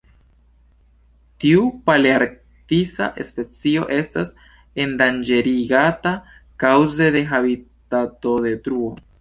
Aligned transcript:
Tiu 1.43 1.65
palearktisa 1.89 3.09
specio 3.29 3.85
estas 3.99 4.33
endanĝerigata 4.87 6.17
kaŭze 6.65 7.13
de 7.19 7.23
habitatodetruo. 7.35 8.95